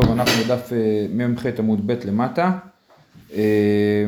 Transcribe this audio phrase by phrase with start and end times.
[0.00, 2.52] טוב, אנחנו בדף אה, מ"ח עמוד ב' למטה.
[3.34, 4.06] אה,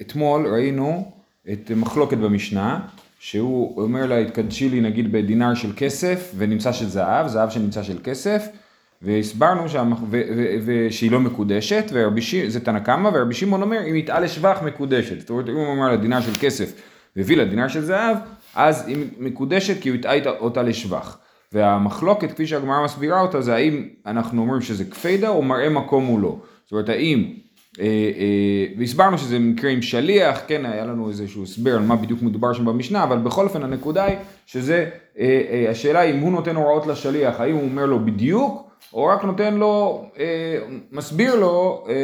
[0.00, 1.12] אתמול ראינו
[1.52, 2.80] את מחלוקת במשנה,
[3.18, 7.98] שהוא אומר לה, התקדשי לי נגיד בדינר של כסף ונמצא של זהב, זהב שנמצא של
[8.04, 8.46] כסף,
[9.02, 9.98] והסברנו שהמח...
[10.10, 10.22] ו...
[10.36, 10.56] ו...
[10.64, 10.86] ו...
[10.90, 12.34] שהיא לא מקודשת, ורבי ש...
[12.34, 15.20] זה תנא קמא, ורבי שמעון אומר, אם יתעה לשבח מקודשת.
[15.20, 16.72] זאת אומרת, אם הוא אומר לה דינר של כסף
[17.16, 18.16] והביא לה דינר של זהב,
[18.54, 21.18] אז היא מקודשת כי הוא יטעה אותה לשבח.
[21.52, 26.20] והמחלוקת, כפי שהגמרא מסבירה אותה, זה האם אנחנו אומרים שזה קפידה או מראה מקום הוא
[26.20, 26.36] לא.
[26.64, 27.32] זאת אומרת, האם,
[27.80, 32.22] אה, אה, והסברנו שזה מקרה עם שליח, כן, היה לנו איזשהו הסבר על מה בדיוק
[32.22, 36.32] מדובר שם במשנה, אבל בכל אופן הנקודה היא שזה, אה, אה, השאלה היא אם הוא
[36.32, 40.58] נותן הוראות לשליח, האם הוא אומר לו בדיוק, או רק נותן לו, אה,
[40.92, 41.94] מסביר לו, אה,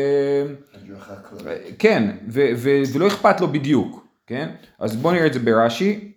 [1.79, 4.49] כן, ו, ו, ולא אכפת לו בדיוק, כן?
[4.79, 6.13] אז בואו נראה את זה ברש"י.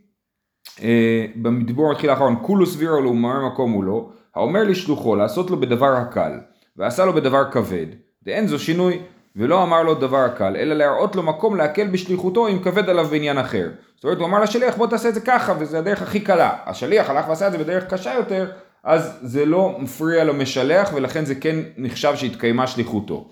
[0.84, 5.60] אה, במדבור מתחיל האחרון, כולו סבירו לו ומראה מקום הוא לא, האומר לשלוחו לעשות לו
[5.60, 6.32] בדבר הקל,
[6.78, 7.86] ועשה לו בדבר כבד,
[8.26, 9.00] ואין זו שינוי,
[9.36, 13.38] ולא אמר לו דבר הקל, אלא להראות לו מקום להקל בשליחותו אם כבד עליו בעניין
[13.38, 13.70] אחר.
[13.96, 16.54] זאת אומרת, הוא אמר לשליח בוא תעשה את זה ככה, וזה הדרך הכי קלה.
[16.66, 18.52] השליח הלך ועשה את זה בדרך קשה יותר,
[18.84, 23.30] אז זה לא מפריע לו משלח, ולכן זה כן נחשב שהתקיימה שליחותו.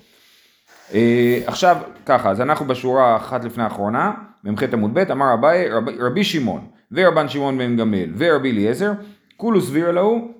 [0.93, 4.11] אה, עכשיו, ככה, אז אנחנו בשורה אחת לפני האחרונה,
[4.43, 6.78] מ"ח עמוד ב', אמר אביי, רב, רבי שמעון.
[6.91, 8.91] ורבן שמעון בן גמליאל ורבי אליעזר,
[9.37, 10.31] כולו סביר להו,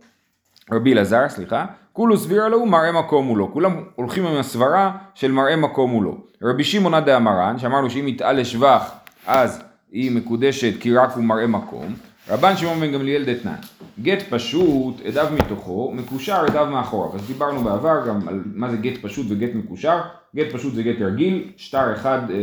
[0.72, 3.50] רבי אלעזר, סליחה, כולו סביר להו מראה מקום לא.
[3.54, 6.18] כולם הולכים עם הסברה של מראה מקום לא.
[6.44, 8.92] רבי שמעון עדה אמרן, שאמרנו שאם יתעל לשבח
[9.28, 9.62] אז
[9.92, 11.96] היא מקודשת כי רק הוא מראה מקום.
[12.30, 13.56] רבן שמעון בן גמליאל דתנן,
[14.02, 17.16] גט פשוט עדיו מתוכו, מקושר עדיו מאחוריו.
[17.16, 20.00] אז דיברנו בעבר גם על מה זה גט פשוט וגט מקושר.
[20.36, 22.42] גט פשוט זה גט רגיל, שטר אחד אה, אה,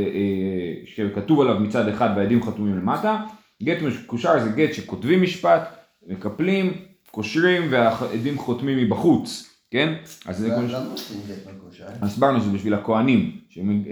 [0.84, 3.16] שכתוב עליו מצד אחד והעדים חתומים למטה.
[3.62, 5.76] גט מקושר זה גט שכותבים משפט,
[6.06, 6.72] מקפלים,
[7.10, 9.94] קושרים והעדים חותמים מבחוץ, כן?
[10.26, 10.68] אז זה כמו
[11.72, 11.80] ש...
[12.02, 13.82] הסברנו שזה בשביל הכוהנים, שאם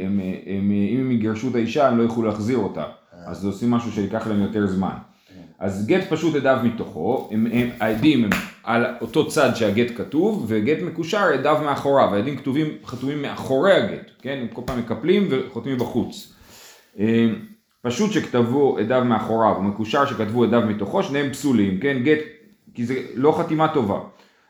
[1.00, 2.84] הם יגרשו את האישה הם לא יוכלו להחזיר אותה,
[3.26, 4.94] אז עושים משהו שיקח להם יותר זמן.
[5.58, 8.30] אז גט פשוט עדיו מתוכו, הם, הם, העדים הם
[8.62, 14.38] על אותו צד שהגט כתוב, וגט מקושר עדיו מאחוריו, העדים כתובים, חתומים מאחורי הגט, כן?
[14.42, 16.34] הם כל פעם מקפלים וחותמים בחוץ.
[17.84, 21.98] פשוט שכתבו עדיו מאחוריו, ומקושר שכתבו עדיו מתוכו, שניהם פסולים, כן?
[22.02, 22.18] גט,
[22.74, 23.98] כי זה לא חתימה טובה.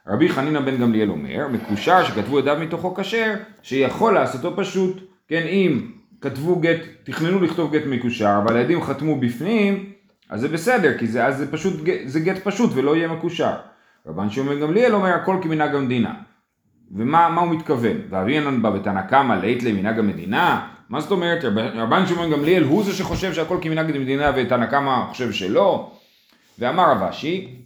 [0.08, 5.42] רבי חנינא בן גמליאל אומר, מקושר שכתבו עדיו מתוכו כשר, שיכול לעשותו פשוט, כן?
[5.46, 5.80] אם
[6.20, 9.84] כתבו גט, תכננו לכתוב גט מקושר, אבל העדים חתמו בפנים,
[10.30, 11.74] אז זה בסדר, כי זה, אז זה פשוט,
[12.04, 13.54] זה גט פשוט ולא יהיה מקושר.
[14.06, 16.14] רבן שמעון בן גמליאל אומר, הכל כמנהג המדינה.
[16.92, 17.96] ומה הוא מתכוון?
[18.10, 20.73] ואבינן בא בתנא קמא לית למנהג המדינה?
[20.94, 21.44] מה זאת אומרת,
[21.74, 25.90] רבן שמעון גמליאל הוא זה שחושב שהכל כמנהג המדינה ותנא קמא חושב שלא?
[26.58, 27.56] ואמר רב אשי,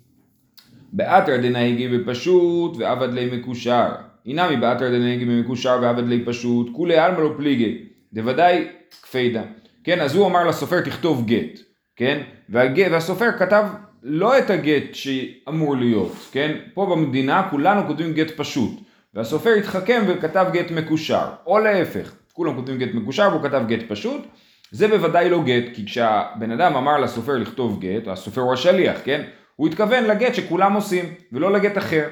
[0.92, 3.88] באתר דנהיגי בפשוט ועבד לי מקושר.
[4.24, 7.78] הינמי באתר דנהיגי במקושר ועבד לי פשוט, כולי עלמא לא פליגי,
[8.12, 8.66] דוודאי
[9.02, 9.42] כפידה.
[9.84, 11.60] כן, אז הוא אמר לסופר תכתוב גט,
[11.96, 12.20] כן?
[12.48, 13.64] והגט, והסופר כתב
[14.02, 16.56] לא את הגט שאמור להיות, כן?
[16.74, 18.80] פה במדינה כולנו כותבים גט פשוט,
[19.14, 22.17] והסופר התחכם וכתב גט מקושר, או להפך.
[22.38, 24.26] כולם כותבים גט מקושר והוא כתב גט פשוט,
[24.70, 29.22] זה בוודאי לא גט, כי כשהבן אדם אמר לסופר לכתוב גט, הסופר הוא השליח, כן?
[29.56, 32.08] הוא התכוון לגט שכולם עושים, ולא לגט אחר.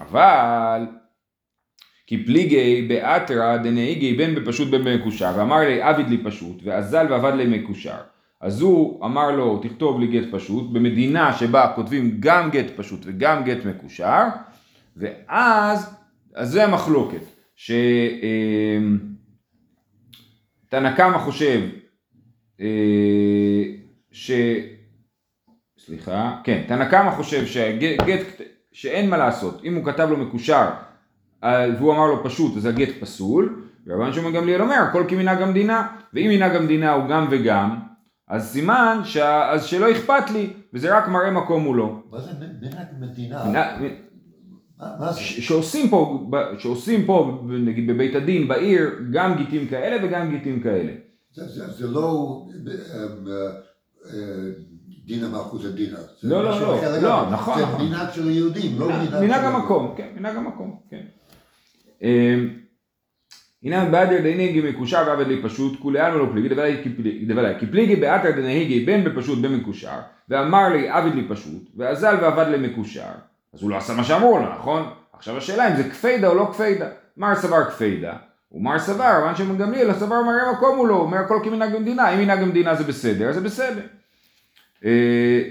[0.00, 0.86] אבל,
[2.06, 7.32] כי פליגי באתרא דנהיגי בין בפשוט בין במקושר, ואמר לי עביד לי פשוט, ואזל ועבד
[7.34, 7.98] לי מקושר.
[8.40, 13.44] אז הוא אמר לו תכתוב לי גט פשוט, במדינה שבה כותבים גם גט פשוט וגם
[13.44, 14.22] גט מקושר,
[14.96, 15.94] ואז,
[16.34, 17.22] אז זה המחלוקת.
[17.56, 17.70] ש...
[20.68, 21.60] תנא קמא חושב
[22.60, 23.64] אה,
[24.12, 24.30] ש...
[25.78, 28.40] סליחה, כן, תנא קמא חושב שהגט,
[28.72, 30.70] שאין מה לעשות, אם הוא כתב לו מקושר
[31.42, 36.30] והוא אמר לו פשוט אז הגט פסול, ורבן שמעון גמליאל אומר הכל כמנהג המדינה, ואם
[36.30, 37.78] מנהג המדינה הוא גם וגם,
[38.28, 39.16] אז סימן ש...
[39.16, 42.02] אז שלא אכפת לי, וזה רק מראה מקום מולו.
[42.10, 42.30] מה זה
[42.60, 43.44] מנהג מדינה?
[45.14, 50.92] שעושים פה, שעושים פה, נגיד בבית הדין, בעיר, גם גיטים כאלה וגם גיטים כאלה.
[51.34, 52.42] זה, זה, זה לא
[55.06, 55.98] דין המלכות הדינה.
[56.22, 57.86] לא, לא, לא, לא, נכון, זה נכון.
[57.86, 59.20] מנהג של היהודים, לא מנהג של...
[59.20, 61.04] מנהג המקום, כן, מנהג המקום, כן.
[63.62, 66.48] הנה באדר דנהיגי מקושר ועבד לי פשוט, כולי עלמא לא פליגי,
[67.26, 69.98] דבלי כי פליגי באתר דנהיגי בין בפשוט בין מקושר,
[70.28, 73.12] ואמר לי עבד לי פשוט, ואזל ועבד לי מקושר.
[73.54, 74.90] אז הוא לא עשה מה שאמרו לו, נכון?
[75.12, 76.86] עכשיו השאלה אם זה קפידה או לא קפידה.
[77.16, 78.12] מר סבר קפידה,
[78.52, 82.18] ומר סבר, רבן שמעון גמליאל, הסבר מראה מקום הוא לא, אומר הכל כמנהג המדינה, אם
[82.18, 83.82] מנהג המדינה זה בסדר, זה בסדר.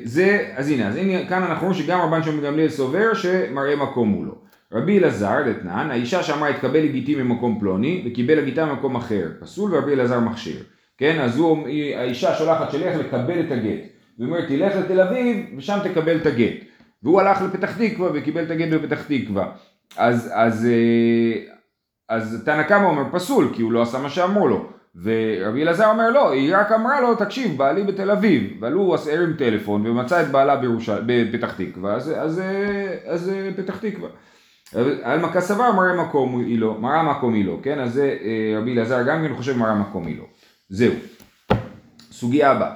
[0.04, 4.10] זה, אז הנה, אז הנה, כאן אנחנו רואים שגם רבן שמעון גמליאל סובר שמראה מקום
[4.10, 4.34] הוא לא.
[4.72, 9.94] רבי אלעזר דתנן, האישה שאמרה התקבל לגיטי ממקום פלוני וקיבל לגיטה ממקום אחר, פסול ורבי
[9.94, 10.64] אלעזר מכשיר.
[10.98, 13.80] כן, אז הוא, האישה שולחת שליח לקבל את הגט.
[14.20, 16.67] והיא אומרת, תלך לתל אביב ושם תקבל את הגט.
[17.04, 19.52] והוא הלך לפתח תקווה וקיבל את הגט בפתח תקווה.
[19.98, 21.54] אז, אז, אה,
[22.10, 24.70] אז תנא קמא אומר פסול, כי הוא לא עשה מה שאמרו לו.
[25.04, 28.58] ורבי אלעזר אומר לא, היא רק אמרה לו, תקשיב, בעלי בתל אביב.
[28.60, 31.02] אבל הוא הרים טלפון ומצא את בעלה בירושל...
[31.06, 32.42] בפתח תקווה, אז, אז, אז,
[33.06, 34.10] אז פתח תקווה.
[35.04, 37.80] עלמא כסבר מראה מקום היא לא, מראה מקום היא לא, כן?
[37.80, 40.24] אז זה אה, רבי אלעזר גם כן חושב מראה מקום היא לא.
[40.70, 40.94] זהו.
[42.12, 42.74] סוגיה הבאה.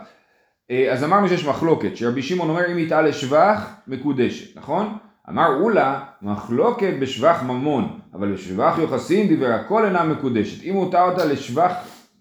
[0.71, 4.97] אה, אז אמרנו שיש מחלוקת, שרבי שמעון אומר אם יטעה לשבח, מקודשת, נכון?
[5.29, 10.63] אמר אולה, מחלוקת בשבח ממון, אבל בשבח יוחסין דיבר הכל אינה מקודשת.
[10.63, 11.73] אם טעה אותה לשבח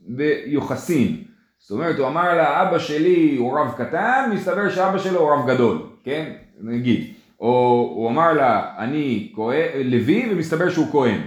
[0.07, 1.23] ביוחסין,
[1.59, 5.51] זאת אומרת הוא אמר לה אבא שלי הוא רב קטן, מסתבר שאבא שלו הוא רב
[5.51, 6.33] גדול, כן?
[6.61, 7.13] נגיד.
[7.41, 11.21] או הוא אמר לה אני כהן, לוי ומסתבר שהוא כהן,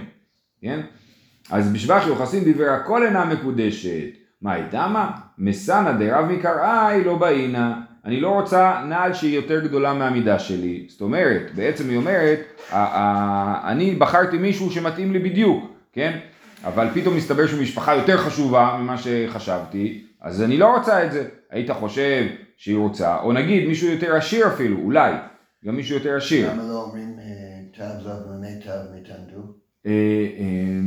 [0.62, 0.80] כן?
[1.50, 4.23] אז בשבח יוחסין דיבר הכל אינה מקודשת.
[4.44, 5.10] מה הייתה מה?
[5.38, 7.80] מסנה דרב מקראי לא באינה.
[8.04, 10.86] אני לא רוצה נעל שהיא יותר גדולה מהמידה שלי.
[10.88, 12.40] זאת אומרת, בעצם היא אומרת,
[13.64, 16.18] אני בחרתי מישהו שמתאים לי בדיוק, כן?
[16.64, 21.28] אבל פתאום מסתבר שהוא משפחה יותר חשובה ממה שחשבתי, אז אני לא רוצה את זה.
[21.50, 22.26] היית חושב
[22.56, 25.12] שהיא רוצה, או נגיד מישהו יותר עשיר אפילו, אולי,
[25.64, 26.52] גם מישהו יותר עשיר.
[26.52, 27.16] למה לא אומרים
[27.72, 29.42] תו זב ומיטב מתנדו?
[29.86, 29.90] אה,
[30.38, 30.80] אה,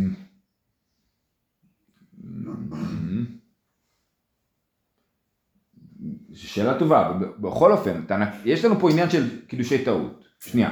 [6.38, 8.02] שאלה טובה, בכל אופן,
[8.46, 10.24] יש לנו פה עניין של קידושי טעות.
[10.46, 10.70] שנייה.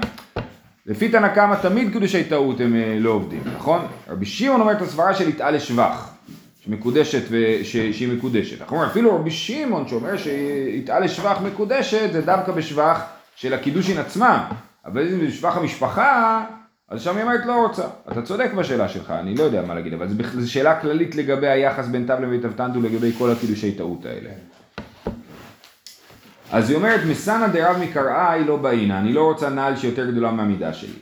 [0.85, 3.81] לפי תנא קמא תמיד קידושי טעות הם אה, לא עובדים, נכון?
[4.09, 6.13] רבי שמעון אומר את הסברה של יתעה לשבח,
[6.59, 7.77] שמקודשת וש...
[7.77, 8.61] שהיא מקודשת.
[8.61, 13.01] אנחנו אומרים, אפילו רבי שמעון שאומר שיתעה לשבח מקודשת, זה דווקא בשבח
[13.35, 14.39] של הקידושין עצמם.
[14.85, 16.43] אבל אם זה בשבח המשפחה,
[16.89, 17.87] אז שם היא אומרת לא רוצה.
[18.11, 20.07] אתה צודק בשאלה שלך, אני לא יודע מה להגיד, אבל
[20.37, 24.29] זו שאלה כללית לגבי היחס בין תו למיטב תנדו לגבי כל הקידושי טעות האלה.
[26.51, 30.73] אז היא אומרת, מסנה דרב מקראי לא באינה, אני לא רוצה נעל שיותר גדולה מהמידה
[30.73, 30.93] שלי.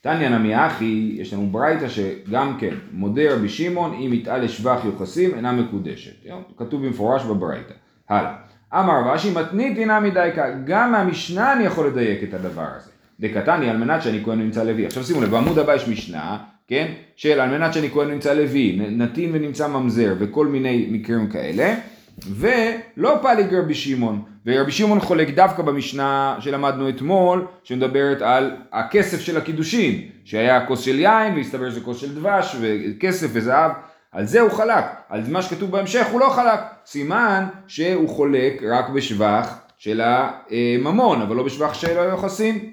[0.00, 5.34] תניא נמי אחי, יש לנו ברייתא שגם כן, מודה רבי שמעון, אם יתעה לשבח יוחסים,
[5.34, 6.12] אינה מקודשת.
[6.56, 7.74] כתוב במפורש בברייתא.
[8.08, 8.34] הלאה.
[8.74, 12.90] אמר רבשי מתנית אינה מדייקה, גם מהמשנה אני יכול לדייק את הדבר הזה.
[13.20, 14.86] דקתני על מנת שאני כהן נמצא לוי.
[14.86, 16.38] עכשיו שימו לב, בעמוד הבא יש משנה,
[16.68, 16.92] כן?
[17.16, 21.74] של על מנת שאני כהן נמצא לוי, נתין ונמצא ממזר וכל מיני מקרים כאלה.
[22.18, 29.36] ולא פליג רבי שמעון, ורבי שמעון חולק דווקא במשנה שלמדנו אתמול, שמדברת על הכסף של
[29.36, 33.72] הקידושין, שהיה כוס של יין, והסתבר שזה כוס של דבש, וכסף וזהב,
[34.12, 38.88] על זה הוא חלק, על מה שכתוב בהמשך הוא לא חלק, סימן שהוא חולק רק
[38.88, 42.70] בשבח של הממון, אבל לא בשבח של היוחסין.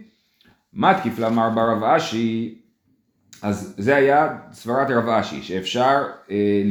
[0.73, 2.55] מתקיף לאמר ברב אשי,
[3.41, 6.61] אז זה היה סברת רב אשי, שאפשר אה,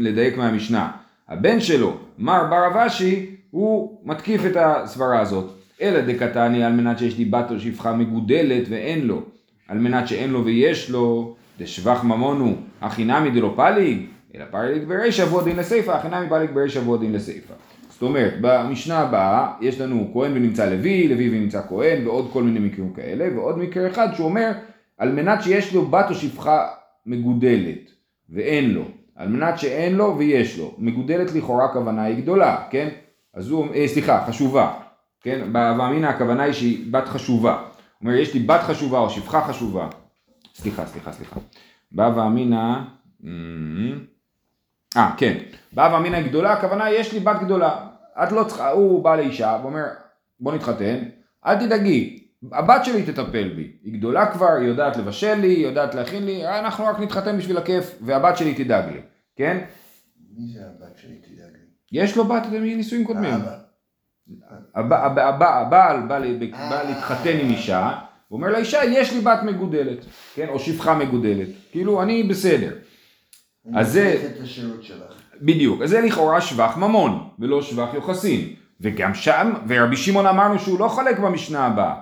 [0.00, 0.90] לדייק מהמשנה.
[1.28, 5.50] הבן שלו, מר בר אבשי, הוא מתקיף את הסברה הזאת.
[5.82, 9.22] אלא דקתני על מנת שיש לי בת או שפחה מגודלת ואין לו,
[9.68, 15.12] על מנת שאין לו ויש לו, דשבח ממונו, הכי נמי דלא פליג, אלא פליג ברי
[15.12, 17.54] שבוע דין לסיפא, הכי נמי פליג ברי שבוע דין לסיפא.
[17.90, 22.60] זאת אומרת, במשנה הבאה יש לנו כהן ונמצא לוי, לוי ונמצא כהן, ועוד כל מיני
[22.60, 24.52] מקרים כאלה, ועוד מקרה אחד שהוא אומר,
[24.98, 26.66] על מנת שיש לו בת או שפחה
[27.06, 27.90] מגודלת,
[28.30, 28.84] ואין לו,
[29.16, 30.74] על מנת שאין לו ויש לו.
[30.78, 32.88] מגודלת לכאורה הכוונה היא גדולה, כן?
[33.34, 34.72] אז הוא, אה, סליחה, חשובה,
[35.20, 35.52] כן?
[35.52, 37.52] באמינא הכוונה היא שהיא בת חשובה.
[37.52, 37.66] הוא
[38.00, 39.88] אומר, יש לי בת חשובה או שפחה חשובה.
[40.54, 41.40] סליחה, סליחה, סליחה.
[41.92, 42.80] בא ואמינא,
[44.96, 45.38] אה, כן.
[45.72, 47.86] בא ואמינא גדולה, הכוונה יש לי בת גדולה.
[48.22, 49.84] את לא צריכה, הוא בא לאישה ואומר,
[50.40, 50.98] בוא נתחתן,
[51.46, 55.94] אל תדאגי, הבת שלי תטפל בי, היא גדולה כבר, היא יודעת לבשל לי, היא יודעת
[55.94, 59.00] להכין לי, אנחנו רק נתחתן בשביל הכיף, והבת שלי תדאג לי,
[59.36, 59.64] כן?
[60.36, 62.00] מי זה הבת שלי תדאג לי?
[62.00, 63.34] יש לו בת מנישואים קודמים.
[64.74, 67.92] הבעל בא להתחתן עם אישה,
[68.28, 69.98] הוא אומר לאישה, יש לי בת מגודלת,
[70.34, 70.48] כן?
[70.48, 72.76] או שפחה מגודלת, כאילו אני בסדר.
[73.74, 74.32] אז זה...
[75.42, 78.54] בדיוק, אז זה לכאורה שבח ממון, ולא שבח יוחסין.
[78.80, 82.00] וגם שם, ורבי שמעון אמרנו שהוא לא חולק במשנה הבאה.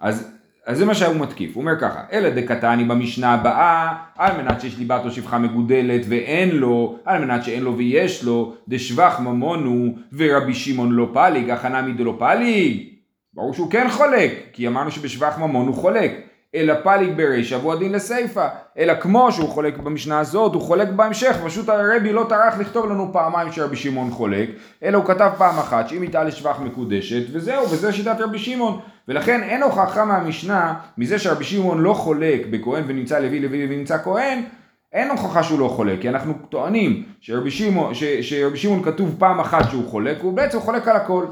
[0.00, 0.30] אז,
[0.66, 4.78] אז זה מה שהוא מתקיף, הוא אומר ככה, אלא דקתני במשנה הבאה, על מנת שיש
[4.78, 9.64] לי בת או שפחה מגודלת ואין לו, על מנת שאין לו ויש לו, דשבח ממון
[9.64, 12.88] הוא, ורבי שמעון לא פליג, הכנה מדלא פליג.
[13.34, 16.12] ברור שהוא כן חולק, כי אמרנו שבשבח ממון הוא חולק.
[16.54, 21.36] אלא פליג ברישא והוא הדין לסיפא, אלא כמו שהוא חולק במשנה הזאת, הוא חולק בהמשך,
[21.44, 24.48] פשוט הרבי לא טרח לכתוב לנו פעמיים שרבי שמעון חולק,
[24.82, 29.42] אלא הוא כתב פעם אחת שאם יטעה לשבח מקודשת, וזהו, וזה שיטת רבי שמעון, ולכן
[29.42, 34.42] אין הוכחה מהמשנה, מזה שרבי שמעון לא חולק בכהן ונמצא לוי, לוי ונמצא כהן,
[34.92, 39.40] אין הוכחה שהוא לא חולק, כי אנחנו טוענים שרבי שמעון, ש- שרבי שמעון כתוב פעם
[39.40, 41.26] אחת שהוא חולק, הוא בעצם חולק על הכל.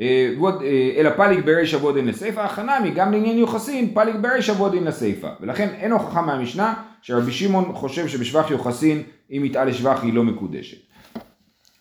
[0.00, 0.30] אה,
[0.62, 4.60] אה, אלא פליג בריש אבודין לסיפא, הכא נמי גם לעניין יוחסין פליג ר' שמעון אף
[4.60, 5.28] בדינא דסיפא.
[5.40, 10.78] ולכן אין הוכחה מהמשנה שרבי שמעון חושב שבשבח יוחסין אם יטעה לשבח היא לא מקודשת.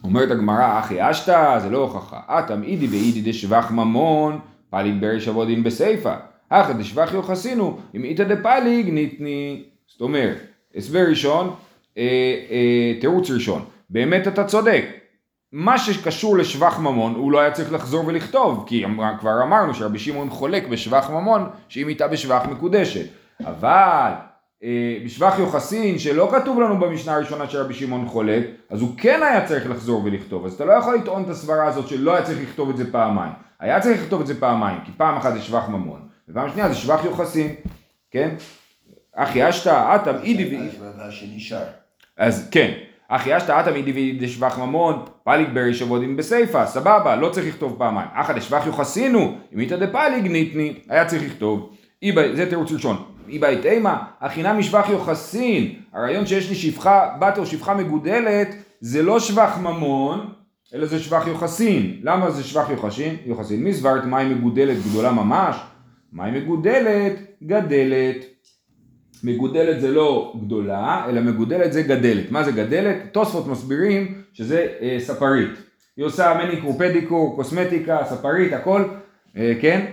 [0.03, 2.19] אומרת הגמרא, הכי השתא, זה לא הוכחה.
[2.27, 6.15] התם אידי ואידי דשבח ממון, פליג רבי שמעון בסיפא.
[6.49, 9.63] הכא דשבח יוחסין הוא, אם איתא דפליג ניתני.
[9.87, 10.37] זאת אומרת,
[10.75, 11.53] הסבר ראשון,
[11.97, 12.03] אה,
[12.51, 13.65] אה, תירוץ ראשון.
[13.89, 14.85] באמת אתה צודק.
[15.51, 19.99] מה שקשור לשבח ממון, הוא לא היה צריך לחזור ולכתוב, כי אמר- כבר אמרנו שרבי
[19.99, 23.05] שמעון חולק בשבח ממון, שאם איתה בשבח מקודשת.
[23.45, 24.11] אבל
[24.63, 29.45] אה, בשבח יוחסין, שלא כתוב לנו במשנה הראשונה שרבי שמעון חולק, אז הוא כן היה
[29.45, 30.45] צריך לחזור ולכתוב.
[30.45, 33.33] אז אתה לא יכול לטעון את הסברה הזאת שלא היה צריך לכתוב את זה פעמיים.
[33.59, 35.99] היה צריך לכתוב את זה פעמיים, כי פעם אחת זה שבח ממון,
[36.29, 37.55] ופעם שנייה זה שבח יוחסין,
[38.11, 38.35] כן?
[39.15, 40.67] אחי אשתא, אטם אידי ואידי.
[40.67, 41.63] אז רש"י נשאר.
[42.17, 42.71] אז כן,
[43.07, 48.07] אחי אשתא אתא מידי דשבח ממון, פליג בריש אבודים בסיפא, סבבה, לא צריך לכתוב פעמיים.
[48.13, 51.75] אחא דשבח יוחסינו, אם איתא דפליג ניתני, היה צריך לכתוב.
[52.33, 53.16] זה תירוץ ראשון.
[53.29, 59.19] איבא איתימה, הכינה משבח יוחסין, הרעיון שיש לי שפחה, בת או שפחה מגודלת, זה לא
[59.19, 60.33] שבח ממון,
[60.73, 61.99] אלא זה שבח יוחסין.
[62.03, 63.15] למה זה שבח יוחסין?
[63.25, 63.63] יוחסין.
[63.63, 65.55] מי סברת מים מגודלת גדולה ממש?
[66.13, 68.25] מים מגודלת, גדלת.
[69.23, 72.31] מגודלת זה לא גדולה, אלא מגודלת זה גדלת.
[72.31, 72.97] מה זה גדלת?
[73.11, 75.49] תוספות מסבירים שזה אה, ספרית.
[75.97, 78.83] היא עושה מניקור, פדיקור, קוסמטיקה, ספרית, הכל,
[79.37, 79.85] אה, כן?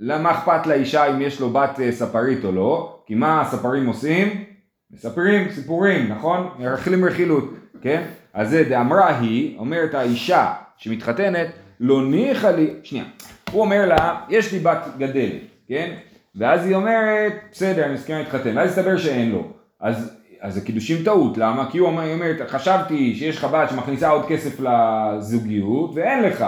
[0.00, 2.98] ולמה אכפת לאישה אם יש לו בת אה, ספרית או לא?
[3.06, 4.44] כי מה הספרים עושים?
[4.90, 6.48] מספרים סיפורים, נכון?
[6.58, 8.02] מרכילים רכילות, כן?
[8.34, 11.46] אז זה דאמרה היא, אומרת האישה שמתחתנת,
[11.80, 13.04] לא ניחא לי, שנייה,
[13.52, 15.94] הוא אומר לה, יש לי בת גדלת, כן?
[16.34, 19.52] ואז היא אומרת, בסדר, אני מסכימה להתחתן, ואז הסתבר שאין לו.
[19.80, 21.70] אז, אז זה קידושים טעות, למה?
[21.70, 26.44] כי הוא אומר, היא חשבתי שיש לך בת שמכניסה עוד כסף לזוגיות, ואין לך.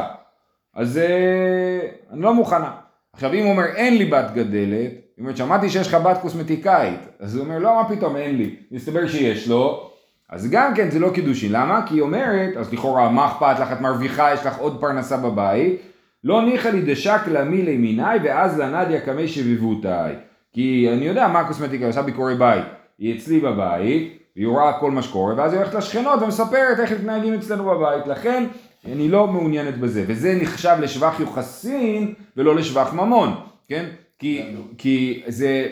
[0.74, 1.80] אז אה,
[2.12, 2.85] אני לא מוכנה.
[3.16, 7.00] עכשיו אם הוא אומר אין לי בת גדלת, היא אומרת שמעתי שיש לך בת קוסמטיקאית,
[7.20, 9.90] אז הוא אומר לא מה פתאום אין לי, מסתבר שיש לו,
[10.30, 11.82] אז גם כן זה לא קידושין, למה?
[11.86, 15.80] כי היא אומרת, אז לכאורה מה אכפת לך, את מרוויחה, יש לך עוד פרנסה בבית,
[16.24, 20.14] לא ניחא לי דשק למי לימיני ואז לנדיה קמי שביבותיי,
[20.52, 22.64] כי אני יודע מה הקוסמטיקה, היא עושה ביקורי בית,
[22.98, 27.34] היא אצלי בבית, והיא רואה כל מה שקורה, ואז היא הולכת לשכנות ומספרת איך מתנהגים
[27.34, 28.44] אצלנו בבית, לכן
[28.92, 33.34] אני לא מעוניינת בזה, וזה נחשב לשבח יוחסין ולא לשבח ממון,
[33.68, 33.84] כן?
[34.18, 34.42] כי,
[34.78, 35.66] כי זה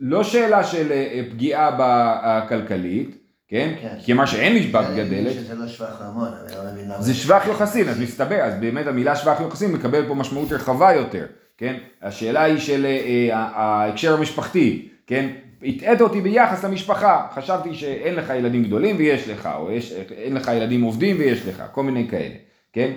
[0.00, 3.16] לא שאלה של אה, פגיעה בכלכלית,
[3.48, 3.74] כן?
[3.82, 3.94] כן.
[4.04, 6.84] כי מה שאין לי בת אני מבין גדלת, שזה לא שבח ממון, אני לא מבין
[6.84, 7.02] למה.
[7.02, 11.26] זה שבח יוחסין, אז מסתבר, אז באמת המילה שבח יוחסין מקבל פה משמעות רחבה יותר,
[11.58, 11.76] כן?
[12.02, 15.30] השאלה היא של אה, אה, ההקשר המשפחתי, כן?
[15.62, 20.50] הטעית אותי ביחס למשפחה, חשבתי שאין לך ילדים גדולים ויש לך, או יש, אין לך
[20.54, 22.34] ילדים עובדים ויש לך, כל מיני כאלה,
[22.72, 22.90] כן?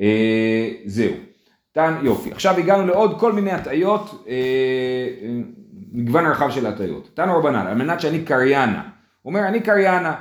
[0.00, 1.12] אה, זהו.
[1.72, 2.32] תן, יופי.
[2.32, 5.08] עכשיו הגענו לעוד כל מיני הטעיות, אה,
[5.92, 7.10] מגוון רחב של הטעיות.
[7.14, 8.82] תנו רבנן, על מנת שאני קריינה.
[9.22, 10.14] הוא אומר, אני קריינה,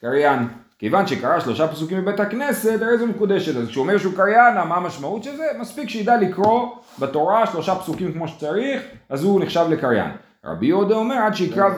[0.00, 0.38] קריין.
[0.78, 3.56] כיוון שקרא שלושה פסוקים בבית הכנסת, הרי זה מקודשת.
[3.56, 5.44] אז כשהוא אומר שהוא קריינה, מה המשמעות של זה?
[5.58, 6.68] מספיק שידע לקרוא
[6.98, 10.10] בתורה שלושה פסוקים כמו שצריך, אז הוא נחשב לקריין.
[10.44, 11.70] רבי יהודה אומר, עד שיקרא...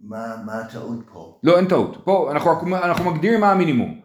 [0.00, 1.38] מה מה הטעות פה?
[1.42, 1.96] לא, אין טעות.
[2.04, 4.00] פה אנחנו, אנחנו מגדירים מה המינימום.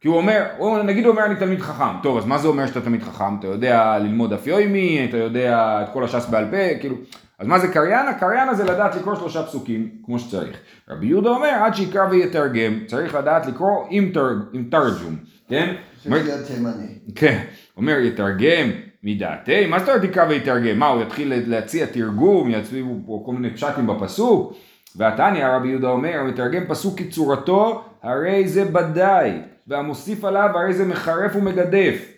[0.00, 2.00] כי הוא אומר, הוא, נגיד הוא אומר אני תלמיד חכם.
[2.02, 3.38] טוב, אז מה זה אומר שאתה תלמיד חכם?
[3.38, 6.96] אתה יודע ללמוד דף יוימי, אתה יודע את כל הש"ס בעל פה, כאילו...
[7.38, 8.14] אז מה זה קריינה?
[8.14, 10.56] קריינה זה לדעת לקרוא שלושה פסוקים כמו שצריך.
[10.88, 15.16] רבי יהודה אומר, עד שיקרא ויתרגם, צריך לדעת לקרוא עם, תר, עם תרג'ום,
[15.48, 15.74] כן?
[16.06, 16.98] אומר- צריך להיות תימני.
[17.14, 17.44] כן,
[17.76, 18.70] אומר יתרגם
[19.08, 20.78] מדעתי, מה זאת אומרת יקרא ויתרגם?
[20.78, 24.52] מה הוא יתחיל להציע תרגום, יציעו פה כל מיני פשטים בפסוק?
[24.96, 29.32] והתניא רבי יהודה אומר, המתרגם פסוק כצורתו, הרי זה בדאי,
[29.66, 32.12] והמוסיף עליו הרי זה מחרף ומגדף.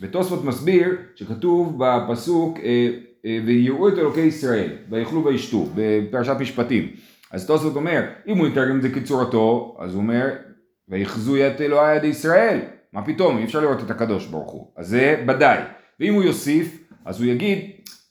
[0.00, 2.88] ותוספות מסביר שכתוב בפסוק אה,
[3.26, 6.88] אה, ויראו את אלוקי ישראל ויאכלו וישתו בפרשת משפטים.
[7.32, 10.28] אז תוספות אומר אם הוא יתרגם את זה כצורתו אז הוא אומר
[10.88, 12.60] ויחזו את אלוהי יד ישראל
[12.92, 15.58] מה פתאום אי אפשר לראות את הקדוש ברוך הוא אז זה ודאי
[16.00, 17.58] ואם הוא יוסיף אז הוא יגיד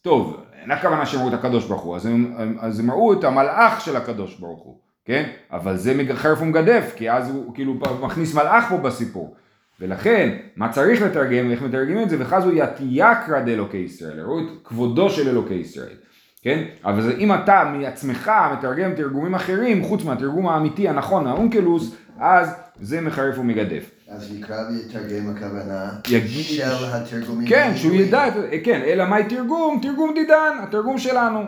[0.02, 3.14] טוב אין הכוונה שהם ראו את הקדוש ברוך הוא אז הם, הם- אז הם ראו
[3.14, 7.74] את המלאך של הקדוש ברוך הוא כן אבל זה חרף ומגדף כי אז הוא כאילו
[8.02, 9.36] מכניס מלאך פה בסיפור
[9.80, 15.10] ולכן, מה צריך לתרגם ואיך מתרגמים את זה, וחזו יתייקרא דאלוקי ישראל, הראו את כבודו
[15.10, 15.96] של אלוקי ישראל.
[16.42, 16.64] כן?
[16.86, 22.50] אבל זה, אם אתה מעצמך מתרגם תרגומים אחרים, חוץ מהתרגום האמיתי הנכון, האונקלוס, אז
[22.80, 23.92] זה מחרף ומגדף.
[24.16, 27.48] אז יקרא ויתרגם הכוונה יגיד- של התרגומים.
[27.48, 28.08] כן, שהוא הידועים.
[28.08, 29.80] ידע, את- כן, אלא מאי תרגום?
[29.82, 31.40] תרגום דידן, התרגום שלנו.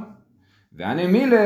[0.77, 1.37] ואני מילי,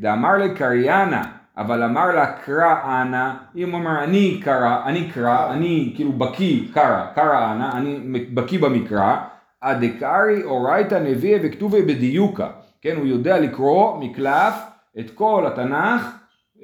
[0.00, 1.22] דאמר לקריינה,
[1.56, 6.60] אבל אמר לה קרא אנא, אם הוא אומר אני קרא, אני קרא, אני כאילו בקיא,
[6.74, 8.00] קרא, קרא אנא, אני
[8.34, 9.16] בקיא במקרא,
[9.62, 12.48] הדקארי אורייתא נביאי וכתובי בדיוקה,
[12.82, 14.54] כן, הוא יודע לקרוא מקלף
[14.98, 16.10] את כל התנ"ך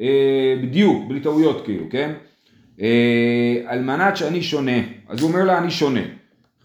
[0.01, 0.07] אה,
[0.63, 2.13] בדיוק, בלי טעויות כאילו, כן?
[2.81, 6.01] אה, על מנת שאני שונה, אז הוא אומר לה אני שונה.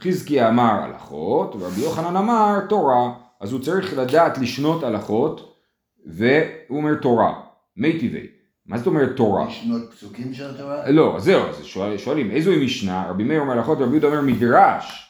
[0.01, 5.58] חזקיה אמר הלכות, ורבי יוחנן אמר תורה, אז הוא צריך לדעת לשנות הלכות,
[6.05, 7.34] והוא אומר תורה,
[7.77, 8.27] מי טבעי.
[8.65, 9.48] מה זאת אומרת תורה?
[9.48, 10.89] לשנות פסוקים של התורה?
[10.89, 13.05] לא, זהו, אז שואל, שואלים, איזוהי משנה?
[13.10, 15.10] רבי מאיר אומר הלכות, רבי יהודה אומר מדרש.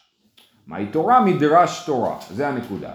[0.68, 1.26] מהי תורה?
[1.26, 2.90] מדרש תורה, זה הנקודה.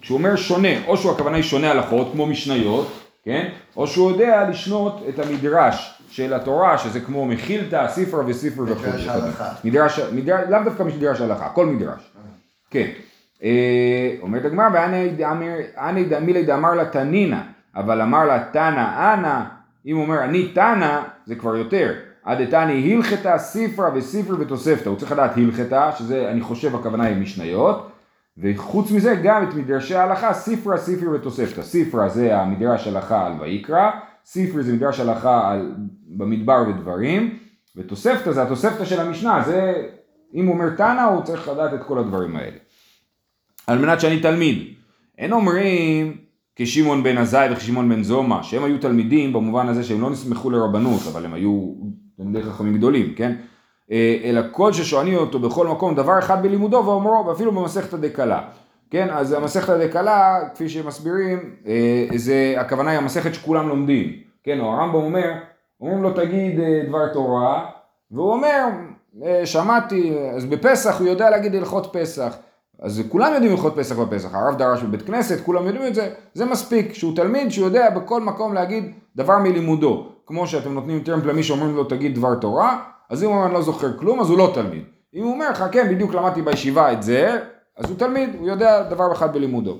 [0.00, 2.86] כשהוא אומר שונה, או שהוא הכוונה היא שונה הלכות, כמו משניות,
[3.24, 3.48] כן?
[3.76, 8.88] או שהוא יודע לשנות את המדרש של התורה, שזה כמו מכילתא, ספרא וספר וכו'.
[8.88, 9.52] מדרש הלכה.
[9.64, 12.12] מדרש, מדרש, לאו דווקא מדרש הלכה, כל מדרש.
[12.70, 12.86] כן.
[13.42, 16.04] אה, אומרת הגמרא, ואני
[16.44, 17.40] דאמר לה תנינא,
[17.76, 19.40] אבל אמר לה תנא אנא,
[19.86, 21.94] אם הוא אומר אני תנא, זה כבר יותר.
[22.24, 27.16] עד דתני הלכתא ספרא וספר ותוספתא, הוא צריך לדעת הלכתא, שזה אני חושב הכוונה היא
[27.16, 27.90] משניות,
[28.38, 31.62] וחוץ מזה גם את מדרשי ההלכה, ספרא, ספר ותוספתא.
[31.62, 33.90] ספרא זה המדרש הלכה על ויקרא,
[34.24, 35.74] ספר זה מדרש הלכה על
[36.08, 37.38] במדבר ודברים,
[37.76, 39.88] ותוספתא זה התוספתא של המשנה, זה
[40.34, 42.56] אם הוא אומר תנא הוא צריך לדעת את כל הדברים האלה.
[43.66, 44.74] על מנת שאני תלמיד.
[45.18, 46.16] אין אומרים
[46.56, 51.00] כשמעון בן עזאי וכשמעון בן זומא, שהם היו תלמידים במובן הזה שהם לא נסמכו לרבנות,
[51.12, 51.74] אבל הם היו
[52.16, 53.36] תלמידי חכמים גדולים, כן?
[53.90, 58.48] אה, אלא כל ששואלים אותו בכל מקום דבר אחד בלימודו ואומרו, ואפילו במסכתא דקלה.
[58.90, 64.12] כן, אז המסכתא דקלה, כפי שמסבירים, אה, זה, הכוונה היא המסכת שכולם לומדים.
[64.42, 65.32] כן, או הרמב"ם אומר,
[65.80, 67.66] אומרים לו תגיד אה, דבר תורה,
[68.10, 68.64] והוא אומר,
[69.24, 72.36] אה, שמעתי, אז בפסח הוא יודע להגיד הלכות פסח.
[72.82, 76.44] אז כולם יודעים הלכות פסח בפסח, הרב דרש בבית כנסת, כולם יודעים את זה, זה
[76.44, 81.42] מספיק, שהוא תלמיד שהוא יודע בכל מקום להגיד דבר מלימודו, כמו שאתם נותנים טרמפ למי
[81.42, 84.38] שאומרים לו תגיד דבר תורה, אז אם הוא אומר אני לא זוכר כלום, אז הוא
[84.38, 84.84] לא תלמיד.
[85.14, 87.38] אם הוא אומר לך כן, בדיוק למדתי בישיבה את זה,
[87.76, 89.78] אז הוא תלמיד, הוא יודע דבר אחד בלימודו.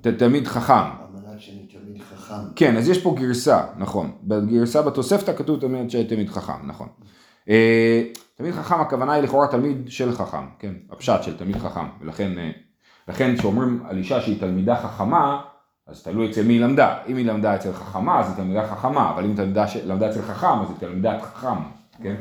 [0.00, 0.72] תלמיד חכם.
[2.42, 2.56] תלמיד.
[2.56, 4.12] כן, אז יש פה גרסה, נכון.
[4.22, 6.88] בגרסה בתוספתא כתוב תלמיד שתלמיד חכם, נכון.
[7.48, 8.02] אה,
[8.36, 10.72] תלמיד חכם הכוונה היא לכאורה תלמיד של חכם, כן?
[10.90, 15.40] הפשט של תלמיד חכם, ולכן אה, כשאומרים על אישה שהיא תלמידה חכמה,
[15.86, 16.98] אז תלוי אצל מי היא למדה.
[17.08, 20.60] אם היא למדה אצל חכמה, אז היא תלמידה חכמה, אבל אם היא למדה אצל חכם,
[20.60, 21.62] אז היא תלמידת חכם,
[22.02, 22.14] כן?